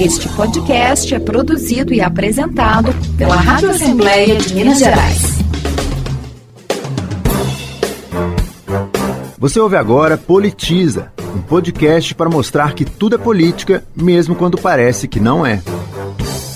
[0.00, 5.38] Este podcast é produzido e apresentado pela Rádio Assembleia de Minas Gerais.
[9.38, 15.08] Você ouve agora Politiza, um podcast para mostrar que tudo é política, mesmo quando parece
[15.08, 15.62] que não é.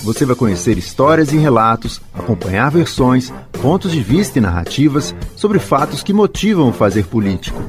[0.03, 6.01] Você vai conhecer histórias e relatos, acompanhar versões, pontos de vista e narrativas sobre fatos
[6.01, 7.61] que motivam o fazer político.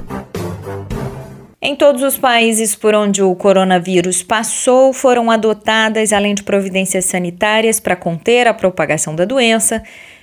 [1.60, 7.80] Em todos os países por onde o coronavírus passou, foram adotadas, além de providências sanitárias
[7.80, 9.82] para conter a propagação da doença,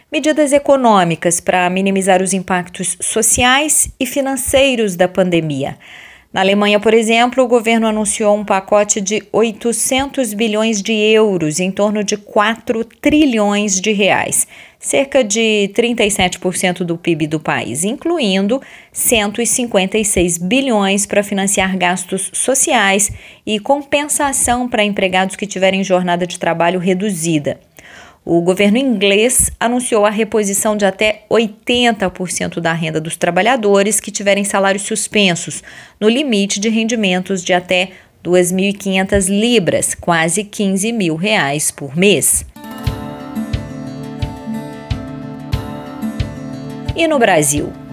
[0.10, 5.78] medidas econômicas para minimizar os impactos sociais e financeiros da pandemia.
[6.36, 11.72] Na Alemanha, por exemplo, o governo anunciou um pacote de 800 bilhões de euros, em
[11.72, 14.46] torno de 4 trilhões de reais,
[14.78, 18.62] cerca de 37% do PIB do país, incluindo
[18.92, 23.14] 156 bilhões para financiar gastos sociais
[23.46, 27.62] e compensação para empregados que tiverem jornada de trabalho reduzida.
[28.28, 34.44] O governo inglês anunciou a reposição de até 80% da renda dos trabalhadores que tiverem
[34.44, 35.62] salários suspensos,
[36.02, 37.92] no limite de rendimentos de até
[38.24, 42.44] 2.500 libras, quase 15 mil reais por mês.
[46.96, 47.85] E no Brasil?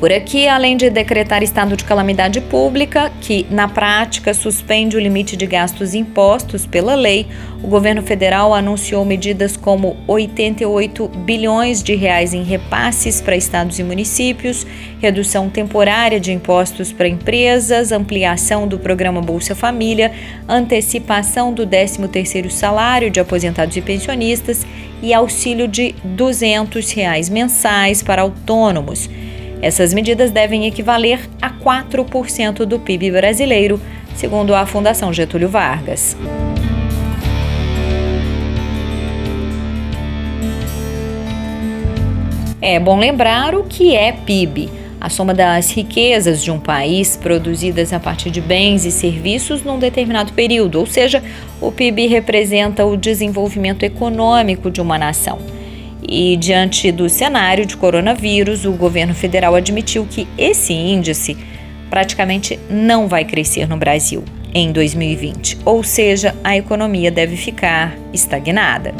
[0.00, 5.36] Por aqui, além de decretar estado de calamidade pública, que na prática suspende o limite
[5.36, 7.26] de gastos impostos pela lei,
[7.62, 13.82] o governo federal anunciou medidas como 88 bilhões de reais em repasses para estados e
[13.82, 14.66] municípios,
[15.02, 20.12] redução temporária de impostos para empresas, ampliação do programa Bolsa Família,
[20.48, 24.66] antecipação do 13º salário de aposentados e pensionistas
[25.02, 29.06] e auxílio de 200 reais mensais para autônomos.
[29.62, 33.80] Essas medidas devem equivaler a 4% do PIB brasileiro,
[34.14, 36.16] segundo a Fundação Getúlio Vargas.
[42.62, 44.70] É bom lembrar o que é PIB,
[45.00, 49.78] a soma das riquezas de um país produzidas a partir de bens e serviços num
[49.78, 51.22] determinado período, ou seja,
[51.60, 55.59] o PIB representa o desenvolvimento econômico de uma nação.
[56.10, 61.36] E diante do cenário de coronavírus, o governo federal admitiu que esse índice
[61.88, 68.92] praticamente não vai crescer no Brasil em 2020, ou seja, a economia deve ficar estagnada.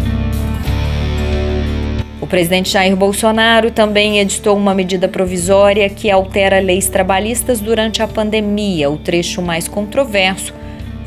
[2.21, 8.07] O presidente Jair Bolsonaro também editou uma medida provisória que altera leis trabalhistas durante a
[8.07, 8.89] pandemia.
[8.89, 10.55] O trecho mais controverso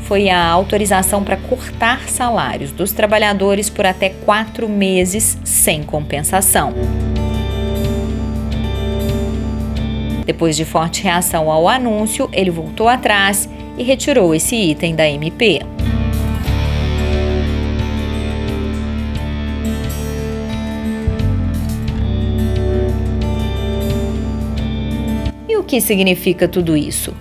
[0.04, 6.74] foi a autorização para cortar salários dos trabalhadores por até quatro meses sem compensação.
[10.26, 15.60] Depois de forte reação ao anúncio, ele voltou atrás e retirou esse item da MP.
[25.48, 27.14] E o que significa tudo isso?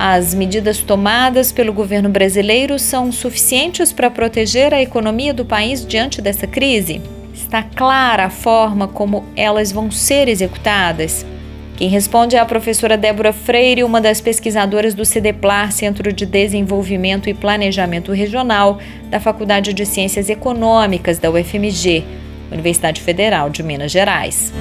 [0.00, 6.22] As medidas tomadas pelo governo brasileiro são suficientes para proteger a economia do país diante
[6.22, 7.02] dessa crise?
[7.34, 11.26] Está clara a forma como elas vão ser executadas?
[11.76, 17.28] Quem responde é a professora Débora Freire, uma das pesquisadoras do CDPLAR, Centro de Desenvolvimento
[17.28, 18.78] e Planejamento Regional,
[19.10, 22.04] da Faculdade de Ciências Econômicas da UFMG,
[22.52, 24.52] Universidade Federal de Minas Gerais.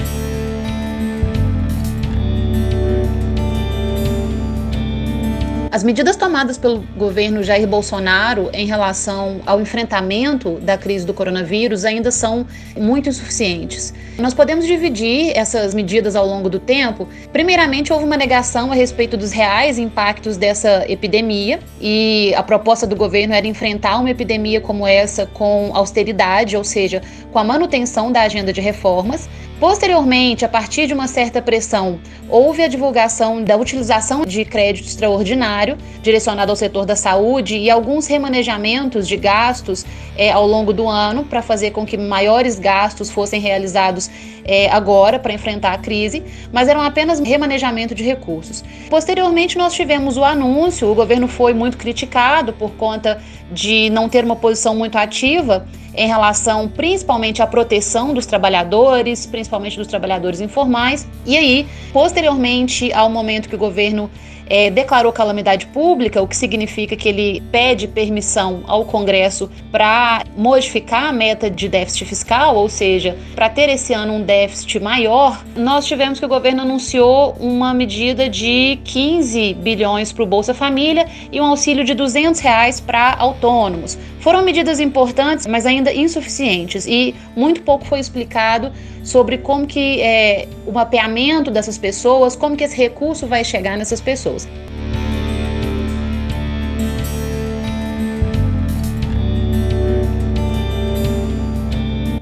[5.78, 11.86] As medidas tomadas pelo governo Jair Bolsonaro em relação ao enfrentamento da crise do coronavírus
[11.86, 13.94] ainda são muito insuficientes.
[14.18, 17.08] Nós podemos dividir essas medidas ao longo do tempo.
[17.32, 22.96] Primeiramente, houve uma negação a respeito dos reais impactos dessa epidemia e a proposta do
[22.96, 28.24] governo era enfrentar uma epidemia como essa com austeridade, ou seja, com a manutenção da
[28.24, 29.30] agenda de reformas.
[29.60, 32.00] Posteriormente, a partir de uma certa pressão,
[32.30, 35.67] houve a divulgação da utilização de crédito extraordinário
[36.02, 39.86] direcionado ao setor da saúde e alguns remanejamentos de gastos
[40.16, 44.10] é, ao longo do ano para fazer com que maiores gastos fossem realizados
[44.46, 46.24] é, agora para enfrentar a crise,
[46.54, 48.64] mas eram apenas remanejamento de recursos.
[48.90, 53.22] Posteriormente, nós tivemos o anúncio, o governo foi muito criticado por conta
[53.52, 55.68] de não ter uma posição muito ativa
[55.98, 61.08] em relação principalmente à proteção dos trabalhadores, principalmente dos trabalhadores informais.
[61.26, 64.10] E aí, posteriormente ao momento que o governo
[64.50, 71.06] é, declarou calamidade pública, o que significa que ele pede permissão ao Congresso para modificar
[71.06, 75.86] a meta de déficit fiscal, ou seja, para ter esse ano um déficit maior, nós
[75.86, 81.40] tivemos que o governo anunciou uma medida de 15 bilhões para o Bolsa Família e
[81.42, 83.98] um auxílio de 200 reais para autônomos.
[84.20, 88.72] Foram medidas importantes, mas ainda insuficientes e muito pouco foi explicado
[89.04, 94.02] sobre como que é, o mapeamento dessas pessoas, como que esse recurso vai chegar nessas
[94.02, 94.48] pessoas.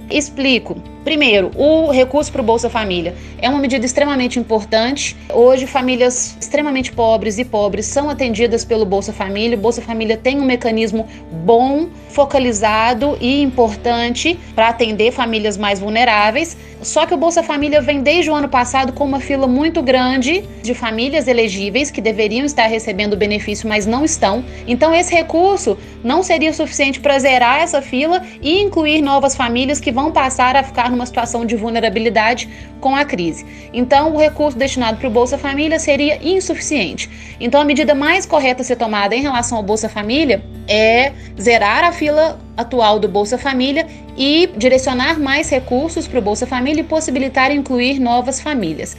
[0.09, 0.94] Explico.
[1.06, 5.16] Primeiro, o recurso para o Bolsa Família é uma medida extremamente importante.
[5.31, 9.56] Hoje, famílias extremamente pobres e pobres são atendidas pelo Bolsa Família.
[9.56, 16.57] O Bolsa Família tem um mecanismo bom, focalizado e importante para atender famílias mais vulneráveis.
[16.81, 20.44] Só que o Bolsa Família vem desde o ano passado com uma fila muito grande
[20.63, 24.44] de famílias elegíveis que deveriam estar recebendo o benefício, mas não estão.
[24.68, 29.92] Então, esse recurso não seria suficiente para zerar essa fila e incluir novas famílias que
[29.92, 32.50] vão passar a ficar numa situação de vulnerabilidade
[32.80, 33.45] com a crise.
[33.74, 37.09] Então, o recurso destinado para o Bolsa Família seria insuficiente.
[37.39, 41.83] Então, a medida mais correta a ser tomada em relação ao Bolsa Família é zerar
[41.83, 43.86] a fila atual do Bolsa Família
[44.18, 48.95] e direcionar mais recursos para o Bolsa Família e possibilitar incluir novas famílias.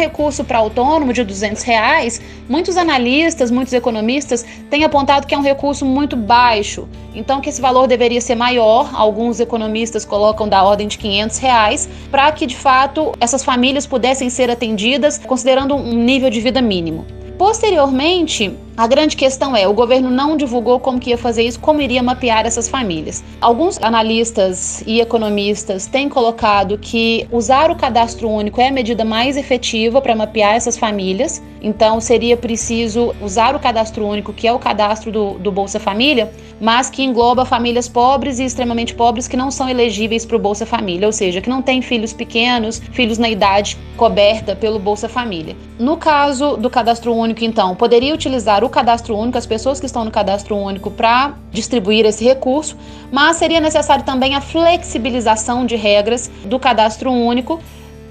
[0.00, 5.42] Recurso para autônomo de 200 reais, muitos analistas, muitos economistas têm apontado que é um
[5.42, 8.90] recurso muito baixo, então que esse valor deveria ser maior.
[8.92, 14.30] Alguns economistas colocam da ordem de 500 reais, para que de fato essas famílias pudessem
[14.30, 17.04] ser atendidas considerando um nível de vida mínimo.
[17.38, 21.82] Posteriormente, a grande questão é, o governo não divulgou como que ia fazer isso, como
[21.82, 23.22] iria mapear essas famílias.
[23.38, 29.36] Alguns analistas e economistas têm colocado que usar o cadastro único é a medida mais
[29.36, 31.42] efetiva para mapear essas famílias.
[31.60, 36.32] Então, seria preciso usar o cadastro único, que é o cadastro do, do Bolsa Família,
[36.60, 40.66] mas que engloba famílias pobres e extremamente pobres que não são elegíveis para o Bolsa
[40.66, 45.56] Família, ou seja, que não têm filhos pequenos, filhos na idade coberta pelo Bolsa Família.
[45.78, 50.04] No caso do cadastro único, então, poderia utilizar o cadastro único, as pessoas que estão
[50.04, 52.76] no cadastro único, para distribuir esse recurso,
[53.10, 57.60] mas seria necessário também a flexibilização de regras do cadastro único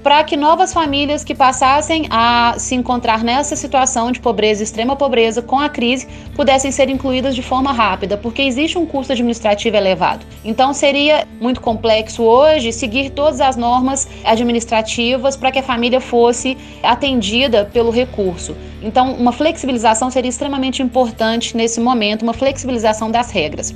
[0.02, 5.42] para que novas famílias que passassem a se encontrar nessa situação de pobreza, extrema pobreza,
[5.42, 10.24] com a crise, pudessem ser incluídas de forma rápida, porque existe um custo administrativo elevado.
[10.44, 16.56] Então seria muito complexo hoje seguir todas as normas administrativas para que a família fosse
[16.82, 18.56] atendida pelo recurso.
[18.82, 23.74] Então, uma flexibilização seria extremamente importante nesse momento, uma flexibilização das regras.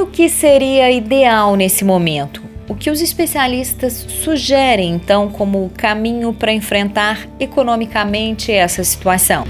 [0.00, 2.42] O que seria ideal nesse momento?
[2.66, 9.44] O que os especialistas sugerem então como caminho para enfrentar economicamente essa situação?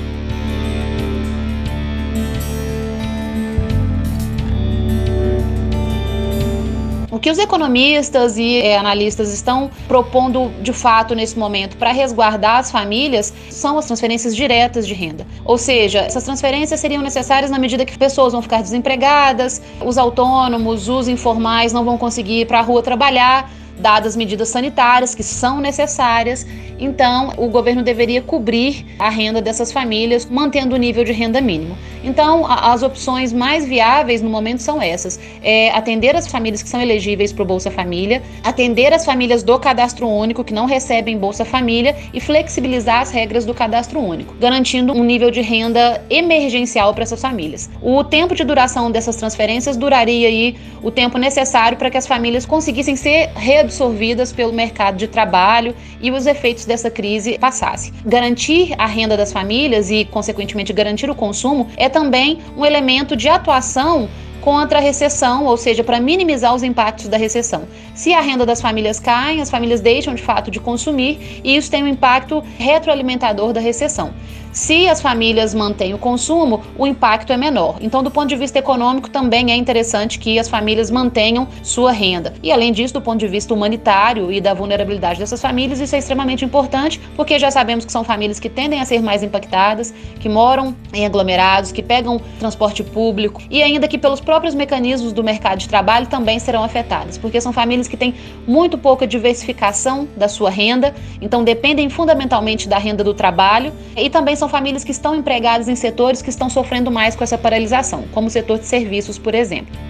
[7.21, 12.71] Que os economistas e é, analistas estão propondo de fato nesse momento para resguardar as
[12.71, 15.27] famílias são as transferências diretas de renda.
[15.45, 20.89] Ou seja, essas transferências seriam necessárias na medida que pessoas vão ficar desempregadas, os autônomos,
[20.89, 23.51] os informais não vão conseguir ir para a rua trabalhar
[23.81, 26.47] dadas medidas sanitárias que são necessárias.
[26.79, 31.77] Então, o governo deveria cobrir a renda dessas famílias, mantendo o nível de renda mínimo.
[32.03, 36.69] Então, a, as opções mais viáveis no momento são essas: é atender as famílias que
[36.69, 41.19] são elegíveis para o Bolsa Família, atender as famílias do cadastro único que não recebem
[41.19, 46.95] Bolsa Família e flexibilizar as regras do cadastro único, garantindo um nível de renda emergencial
[46.95, 47.69] para essas famílias.
[47.83, 52.47] O tempo de duração dessas transferências duraria aí o tempo necessário para que as famílias
[52.47, 53.31] conseguissem ser
[53.71, 57.93] reabsorvidas pelo mercado de trabalho e os efeitos dessa crise passassem.
[58.05, 63.29] Garantir a renda das famílias e, consequentemente, garantir o consumo é também um elemento de
[63.29, 64.09] atuação
[64.41, 67.65] contra a recessão, ou seja, para minimizar os impactos da recessão.
[67.95, 71.71] Se a renda das famílias cai, as famílias deixam de fato de consumir e isso
[71.71, 74.13] tem um impacto retroalimentador da recessão.
[74.53, 77.77] Se as famílias mantêm o consumo, o impacto é menor.
[77.81, 82.35] Então, do ponto de vista econômico, também é interessante que as famílias mantenham sua renda.
[82.43, 86.01] E além disso, do ponto de vista humanitário e da vulnerabilidade dessas famílias, isso é
[86.01, 90.29] extremamente importante, porque já sabemos que são famílias que tendem a ser mais impactadas, que
[90.29, 95.59] moram em aglomerados, que pegam transporte público e ainda que pelos próprios mecanismos do mercado
[95.59, 98.15] de trabalho também serão afetadas, porque são famílias que têm
[98.49, 104.35] muito pouca diversificação da sua renda, então dependem fundamentalmente da renda do trabalho e também
[104.41, 108.27] são famílias que estão empregadas em setores que estão sofrendo mais com essa paralisação, como
[108.27, 109.90] o setor de serviços, por exemplo.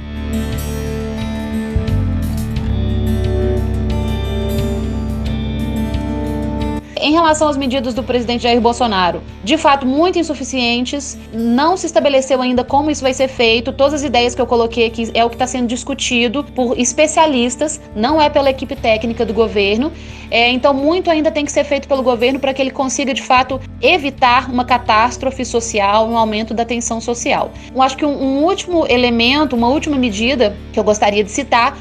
[7.02, 12.42] Em relação às medidas do presidente Jair Bolsonaro, de fato muito insuficientes, não se estabeleceu
[12.42, 13.72] ainda como isso vai ser feito.
[13.72, 17.80] Todas as ideias que eu coloquei aqui é o que está sendo discutido por especialistas,
[17.96, 19.90] não é pela equipe técnica do governo.
[20.30, 23.22] É, então, muito ainda tem que ser feito pelo governo para que ele consiga, de
[23.22, 27.50] fato, evitar uma catástrofe social, um aumento da tensão social.
[27.74, 31.76] Eu acho que um, um último elemento, uma última medida que eu gostaria de citar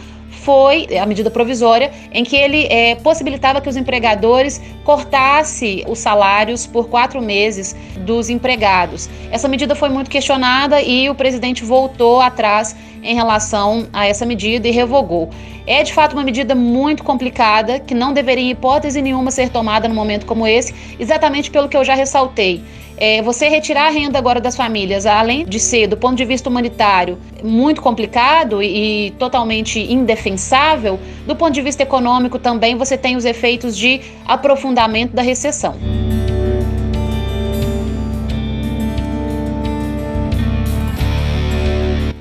[0.50, 6.66] foi a medida provisória em que ele é, possibilitava que os empregadores cortassem os salários
[6.66, 9.08] por quatro meses dos empregados.
[9.30, 14.68] Essa medida foi muito questionada e o presidente voltou atrás em relação a essa medida
[14.68, 15.30] e revogou.
[15.68, 19.88] É de fato uma medida muito complicada que não deveria, em hipótese nenhuma, ser tomada
[19.88, 22.64] num momento como esse, exatamente pelo que eu já ressaltei.
[23.02, 26.50] É, você retirar a renda agora das famílias, além de ser, do ponto de vista
[26.50, 33.16] humanitário, muito complicado e, e totalmente indefensável, do ponto de vista econômico também você tem
[33.16, 35.76] os efeitos de aprofundamento da recessão.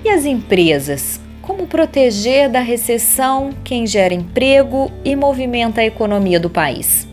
[0.05, 1.21] E as empresas?
[1.43, 7.08] Como proteger da recessão quem gera emprego e movimenta a economia do país?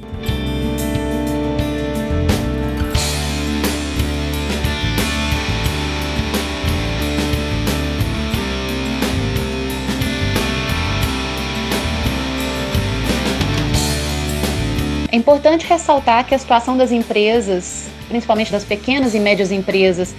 [15.15, 20.13] É importante ressaltar que a situação das empresas, principalmente das pequenas e médias empresas,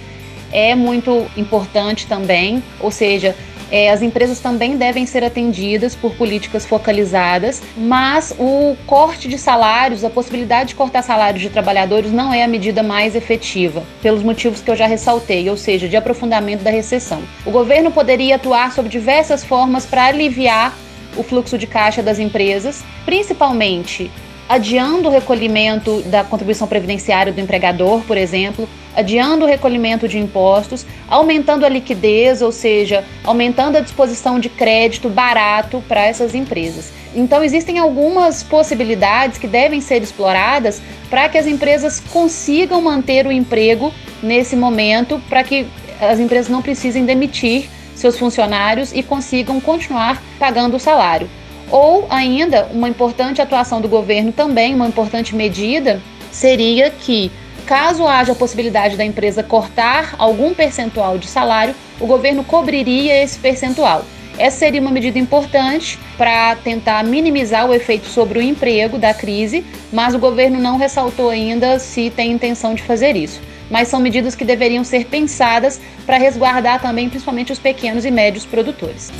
[0.51, 3.35] é muito importante também, ou seja,
[3.71, 10.03] é, as empresas também devem ser atendidas por políticas focalizadas, mas o corte de salários,
[10.03, 14.61] a possibilidade de cortar salários de trabalhadores não é a medida mais efetiva, pelos motivos
[14.61, 17.21] que eu já ressaltei, ou seja, de aprofundamento da recessão.
[17.45, 20.75] O governo poderia atuar sob diversas formas para aliviar
[21.15, 24.09] o fluxo de caixa das empresas, principalmente
[24.47, 30.85] adiando o recolhimento da contribuição previdenciária do empregador, por exemplo, adiando o recolhimento de impostos,
[31.07, 36.91] aumentando a liquidez, ou seja, aumentando a disposição de crédito barato para essas empresas.
[37.15, 43.31] Então, existem algumas possibilidades que devem ser exploradas para que as empresas consigam manter o
[43.31, 45.67] emprego nesse momento, para que
[45.99, 51.27] as empresas não precisem demitir seus funcionários e consigam continuar pagando o salário.
[51.71, 57.31] Ou ainda, uma importante atuação do governo também, uma importante medida, seria que,
[57.65, 63.37] caso haja a possibilidade da empresa cortar algum percentual de salário, o governo cobriria esse
[63.39, 64.05] percentual.
[64.37, 69.65] Essa seria uma medida importante para tentar minimizar o efeito sobre o emprego da crise,
[69.91, 73.41] mas o governo não ressaltou ainda se tem intenção de fazer isso.
[73.69, 78.45] Mas são medidas que deveriam ser pensadas para resguardar também, principalmente, os pequenos e médios
[78.45, 79.11] produtores.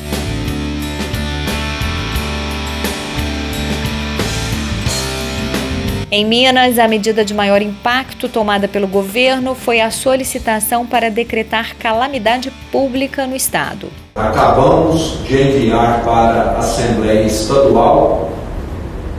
[6.10, 11.76] Em Minas, a medida de maior impacto tomada pelo governo foi a solicitação para decretar
[11.76, 13.90] calamidade pública no estado.
[14.16, 18.32] Acabamos de enviar para a Assembleia Estadual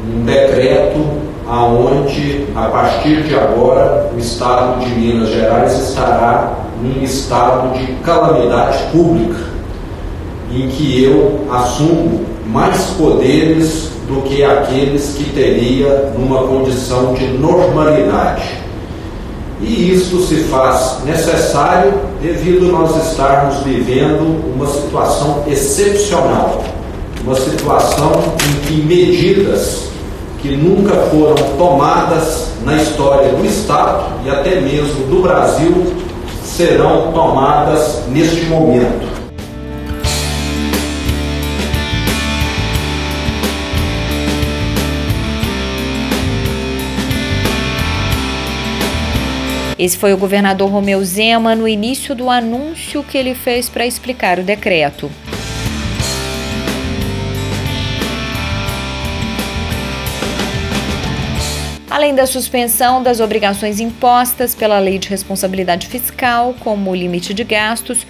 [0.02, 1.04] um decreto
[1.46, 8.84] aonde, a partir de agora, o estado de Minas Gerais estará num estado de calamidade
[8.92, 9.44] pública,
[10.50, 18.42] em que eu assumo mais poderes do que aqueles que teria numa condição de normalidade.
[19.60, 26.64] E isso se faz necessário devido nós estarmos vivendo uma situação excepcional,
[27.24, 28.12] uma situação
[28.48, 29.88] em que medidas
[30.40, 35.92] que nunca foram tomadas na história do Estado e até mesmo do Brasil
[36.44, 39.07] serão tomadas neste momento.
[49.78, 54.38] Esse foi o governador Romeu Zema no início do anúncio que ele fez para explicar
[54.38, 55.10] o decreto.
[61.90, 67.42] além da suspensão das obrigações impostas pela Lei de Responsabilidade Fiscal, como o limite de
[67.42, 68.06] gastos,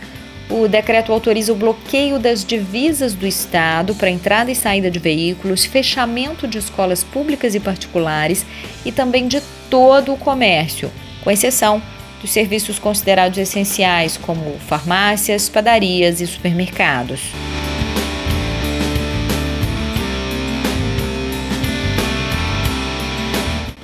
[0.51, 5.65] o decreto autoriza o bloqueio das divisas do Estado para entrada e saída de veículos,
[5.65, 8.45] fechamento de escolas públicas e particulares
[8.85, 10.91] e também de todo o comércio,
[11.23, 11.83] com exceção
[12.21, 17.33] dos serviços considerados essenciais, como farmácias, padarias e supermercados.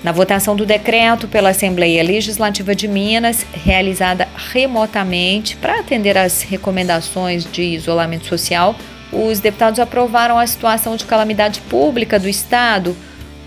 [0.04, 7.50] Na votação do decreto pela Assembleia Legislativa de Minas, realizada remotamente para atender às recomendações
[7.50, 8.76] de isolamento social,
[9.10, 12.94] os deputados aprovaram a situação de calamidade pública do Estado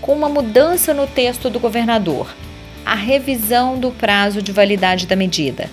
[0.00, 2.34] com uma mudança no texto do governador,
[2.88, 5.68] a revisão do prazo de validade da medida.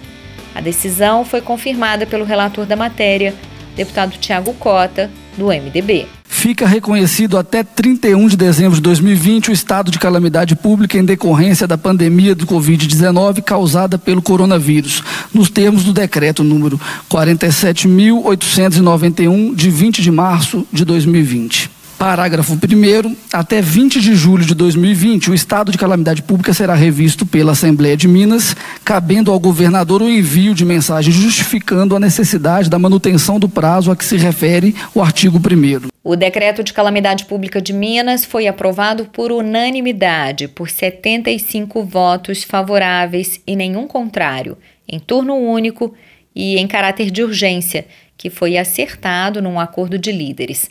[0.54, 3.34] A decisão foi confirmada pelo relator da matéria,
[3.76, 6.08] deputado Tiago Cota, do MDB
[6.46, 11.66] fica reconhecido até 31 de dezembro de 2020 o estado de calamidade pública em decorrência
[11.66, 15.02] da pandemia do Covid-19 causada pelo coronavírus,
[15.34, 16.80] nos termos do decreto número
[17.10, 21.72] 47.891, de 20 de março de 2020.
[21.98, 23.16] Parágrafo 1.
[23.32, 27.96] Até 20 de julho de 2020, o estado de calamidade pública será revisto pela Assembleia
[27.96, 33.48] de Minas, cabendo ao governador o envio de mensagem justificando a necessidade da manutenção do
[33.48, 35.88] prazo a que se refere o artigo 1.
[36.04, 43.40] O decreto de calamidade pública de Minas foi aprovado por unanimidade, por 75 votos favoráveis
[43.48, 45.96] e nenhum contrário, em turno único
[46.36, 47.88] e em caráter de urgência,
[48.18, 50.70] que foi acertado num acordo de líderes.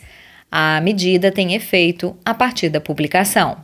[0.57, 3.57] A medida tem efeito a partir da publicação.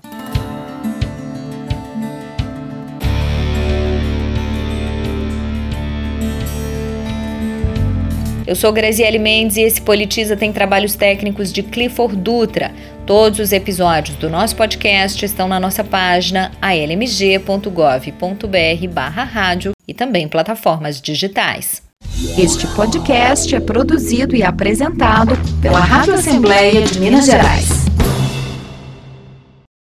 [8.45, 12.73] Eu sou Graziele Mendes e esse Politiza tem trabalhos técnicos de Clifford Dutra.
[13.05, 17.67] Todos os episódios do nosso podcast estão na nossa página almg.gov.br
[18.91, 21.89] barra rádio e também plataformas digitais.
[22.37, 27.80] Este podcast é produzido e apresentado pela Rádio Assembleia de Minas Gerais.